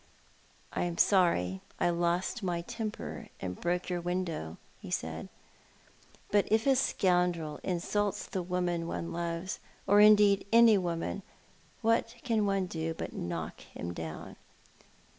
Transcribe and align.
"I 0.73 0.81
am 0.85 0.97
sorry 0.97 1.61
I 1.79 1.91
lost 1.91 2.41
my 2.41 2.61
temper 2.61 3.27
and 3.39 3.61
broke 3.61 3.87
your 3.87 4.01
window," 4.01 4.57
ho 4.81 4.89
said; 4.89 5.29
"but 6.31 6.51
if 6.51 6.65
a 6.65 6.75
scoundrel 6.75 7.59
insults 7.61 8.25
the 8.25 8.41
woman 8.41 8.87
one 8.87 9.13
loves— 9.13 9.59
or 9.85 9.99
indeed 10.01 10.47
any 10.51 10.79
woman— 10.79 11.21
what 11.83 12.15
can 12.23 12.47
one 12.47 12.65
do 12.65 12.95
but 12.95 13.13
knock 13.13 13.59
him 13.61 13.93
down 13.93 14.37